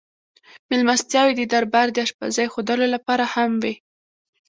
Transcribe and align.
مېلمستیاوې 0.69 1.33
د 1.37 1.41
دربار 1.53 1.87
د 1.91 1.97
اشپزۍ 2.05 2.45
ښودلو 2.53 2.85
لپاره 2.95 3.25
هم 3.33 3.51
وې. 3.61 3.73